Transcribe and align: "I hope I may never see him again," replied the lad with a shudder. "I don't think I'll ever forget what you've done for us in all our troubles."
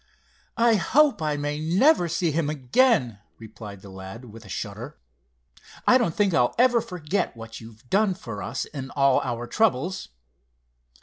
"I 0.57 0.77
hope 0.77 1.21
I 1.21 1.37
may 1.37 1.59
never 1.59 2.09
see 2.09 2.31
him 2.31 2.49
again," 2.49 3.19
replied 3.37 3.83
the 3.83 3.91
lad 3.91 4.25
with 4.33 4.43
a 4.43 4.49
shudder. 4.49 4.97
"I 5.85 5.99
don't 5.99 6.15
think 6.15 6.33
I'll 6.33 6.55
ever 6.57 6.81
forget 6.81 7.37
what 7.37 7.61
you've 7.61 7.87
done 7.87 8.15
for 8.15 8.41
us 8.41 8.65
in 8.65 8.89
all 8.95 9.21
our 9.23 9.45
troubles." 9.45 10.07